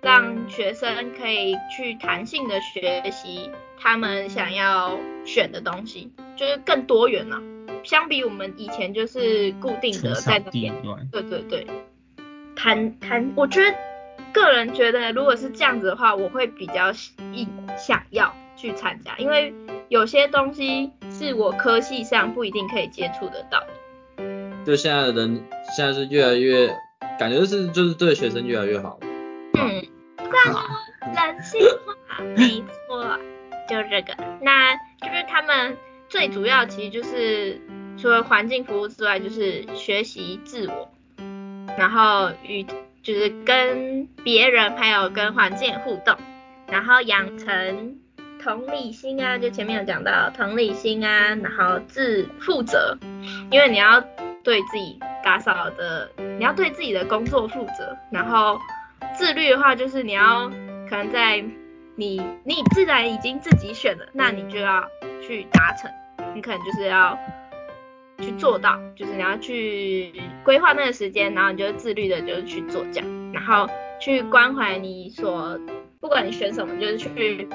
[0.00, 7.40] 让学生可以去弹性的学习他们想要选的东西，就是更多元了。
[7.82, 10.74] 相比我们以前就是固定的在那边，
[11.10, 11.66] 对对对，
[12.54, 13.74] 弹弹，我觉得
[14.32, 16.92] 个人觉得如果是这样子的话，我会比较
[17.32, 19.54] 意想要去参加，因为
[19.88, 23.64] 有些东西是我科系上不一定可以接触得到。
[24.66, 25.42] 就现在的人
[25.74, 26.76] 现在是越来越
[27.18, 28.98] 感觉是就是对学生越来越好。
[29.54, 29.68] 嗯，
[31.14, 33.18] 人性化，没错，
[33.68, 35.76] 就这个，那就是他们。
[36.08, 37.60] 最主要其实就是
[37.96, 40.90] 除了环境服务之外，就是学习自我，
[41.78, 42.66] 然后与
[43.00, 46.16] 就是跟别人还有跟环境互动，
[46.66, 47.96] 然后养成
[48.42, 52.98] 同理心啊，就前面有讲到同理心啊，然后自负责，
[53.52, 54.00] 因为你要
[54.42, 58.58] 对自己打扫的，你要对自己的工作负责，然后
[59.16, 60.50] 自律的话就是你要
[60.88, 61.44] 可能在
[61.96, 64.84] 你你自然已经自己选了，那你就要
[65.20, 65.90] 去达成。
[66.34, 67.18] 你可能就是要
[68.18, 70.12] 去做到，就是你要去
[70.44, 73.68] 规划那个时间，然后你就自律的，就是去做这样，然后
[74.00, 75.58] 去关怀你所，
[76.00, 77.48] 不管你选什么，就是去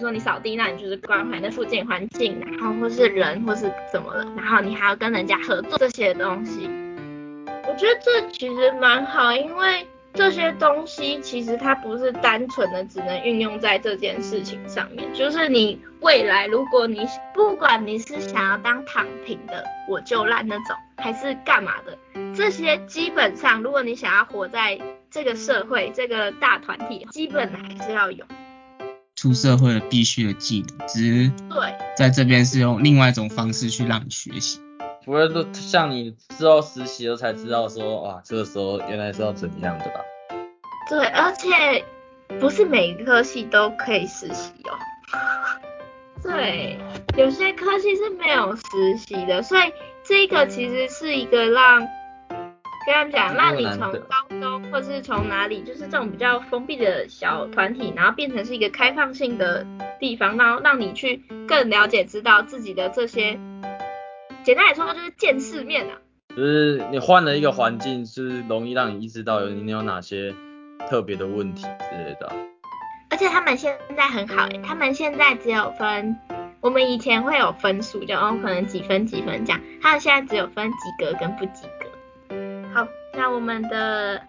[0.00, 6.68] 说你扫地，那你就是关怀那附近环境，然后或是人或是怎么了，然后你还要跟人家合作这些东西，
[7.76, 9.86] 觉得这其实蛮好，因为。
[10.14, 21.98] 这些东西其实它不是单纯的只能运用在这件事情上面，就是你未来如果你不管你是想要当躺平的我就烂那种，还是干嘛的，
[22.34, 28.24] 这些基本上如果你想要活在这个社会这个大团体，基本还是要有
[29.16, 34.60] 出社会的必须的技能，只是对在这边是用另外一种方式去让你学习。
[35.06, 40.00] 不会说像你之后实习了才知道说哇，这个时候原来是要怎样的吧？
[40.90, 41.84] 对，而且
[42.40, 44.74] 不是每一科系都可以实习哦。
[46.24, 46.76] 对，
[47.16, 59.64] 有些科系是没有实习的，所以这个其实是一个让跟他们讲，让你从高中或是从哪里，就是这种比较封闭的小团体，然后变成是一个开放性的
[60.00, 63.38] 地方，然后让你去更了解、知道自己的这些。
[64.46, 65.98] 简单来说，就是见世面啊。
[66.28, 70.32] 就是你换了一个环境，是容易让你意识到有你有哪些
[70.88, 72.32] 特别的问题之类的。
[73.10, 76.16] 而且他们现在很好诶，他们现在只有分，
[76.60, 82.72] 我们以前会有分数，就哦可能几分几分这样，他们现在只有分及格跟不及格。
[82.72, 84.22] 好，那我们的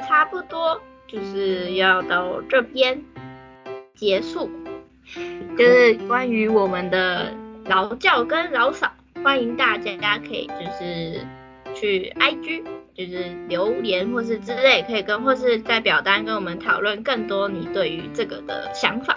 [0.00, 3.02] 差不多就是要到这边
[3.94, 4.50] 结束，
[5.56, 7.32] 就是关于我们的
[7.64, 8.92] 劳教跟劳扫。
[9.24, 11.24] 欢迎大家可以就是
[11.74, 19.16] 去 IG 就是留言或是之类，可以跟或是在表单跟我们讨论更多你对于这个的想法。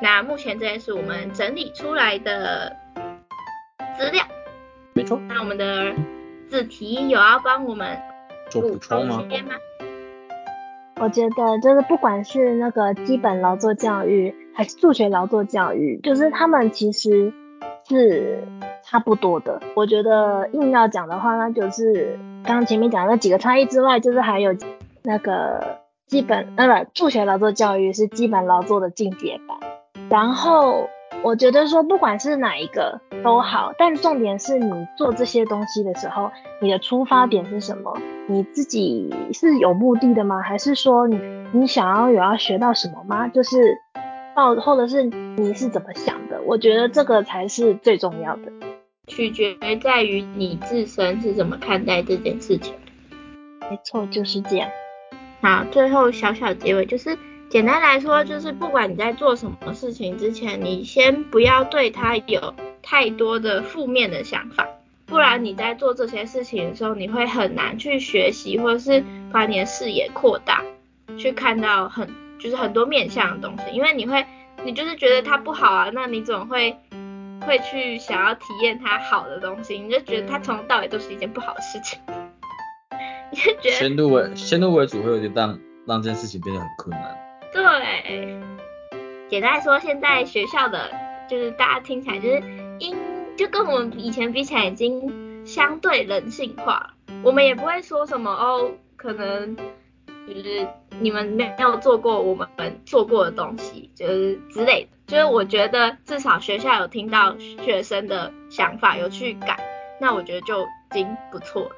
[0.00, 2.76] 那目前这些是我们整理出来的
[3.98, 4.24] 资料，
[4.94, 5.20] 没错。
[5.28, 5.92] 那我们的
[6.48, 7.98] 子题有要帮我们
[8.50, 9.24] 做补充吗？
[11.00, 17.32] 我觉得就是不管是那个基本劳作教育还是数学劳作教育，就是他们其实
[17.88, 18.44] 是。
[18.92, 24.54] 差不多的，我觉得硬要讲的话，那就是刚刚前面讲那几个差异之外，就是还有
[25.02, 29.56] 那个基本那个助学劳作教育是基本劳作的进阶版。
[30.10, 30.90] 然后
[31.22, 36.30] 我觉得说不管是哪一个都好，但重点是你做这些东西的时候，
[36.60, 37.96] 你的出发点是什么？
[38.26, 40.42] 你自己是有目的的吗？
[40.42, 41.18] 还是说你
[41.52, 43.26] 你想要有要学到什么吗？
[43.28, 43.78] 就是
[44.36, 46.42] 到或者是你是怎么想的？
[46.42, 48.52] 我觉得这个才是最重要的。
[49.08, 52.72] 取决在于你自身是怎么看待这件事情
[53.68, 54.68] 没错，就是这样。
[55.40, 64.68] 好，最后小小结尾就是，简单来说就是，不管你在做什么事情之前，你先不要对他有太多的负面的想法，
[65.06, 70.62] 不然你在做这些事情的时候，你会很难去学习，或者是把你的视野扩大，
[71.18, 74.24] 去看到很就是很多面向的东西，因为你会，
[74.64, 76.76] 你就是觉得它不好啊，那你总会。
[77.42, 81.98] 会去想要体验它好的东西，你就觉得它从头到尾都是一件不好的事情，
[83.30, 87.16] 你就觉得先入为先入为主会有点让让这件事情变得很困难。
[87.52, 88.40] 对，
[89.28, 90.90] 简单来说，现在学校的
[91.28, 92.42] 就是大家听起来就是
[92.78, 92.96] 因
[93.36, 99.56] 就跟我们以前比起来已经相对人性化了，我们也不会说什么哦，可能
[100.26, 100.66] 就是
[101.00, 102.48] 你们没有做过我们
[102.86, 104.88] 做过的东西，就是之类的。
[105.06, 109.58] 就是我觉得至少学校有听到学生的想法，有去改，
[110.00, 111.70] 那我觉得就已经不错了。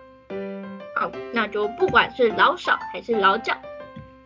[0.95, 3.55] 好，那就不管是老少还是老教，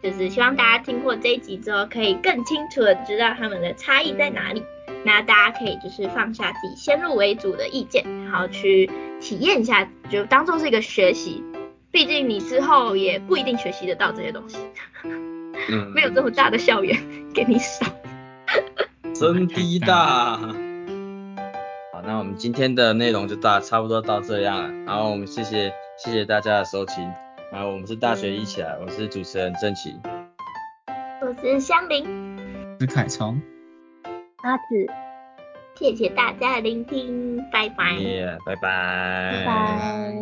[0.03, 4.63] 就是希望大家听过这一集之后，可以更清楚的知道他们的差异在哪里。
[5.05, 8.91] 那大家可以就是放下自己先入为主的意见，然后去
[9.21, 11.43] 体验一下，就当做是一个学习。
[11.99, 14.57] 毕竟你之后也不一定学习得到这些东西，
[15.69, 16.97] 嗯， 没有这么大的校园
[17.35, 17.85] 给你扫。
[19.19, 20.37] 真低大。
[20.37, 24.69] 好，那我们今天的内容就大差不多到这样了。
[24.87, 27.03] 然后我们谢谢谢谢大家的收听。
[27.51, 29.93] 然后我们是大学一起来，我是主持人郑奇。
[31.21, 32.07] 我是香菱，
[32.79, 33.43] 是凯聪。
[34.45, 34.87] 阿紫，
[35.75, 37.95] 谢谢大家的聆听，拜拜。
[37.95, 39.43] 耶，拜拜。
[39.45, 40.15] 拜拜。